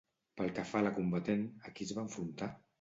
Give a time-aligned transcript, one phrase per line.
[0.39, 2.53] Pel que fa a la combatent, a qui es va enfrontar?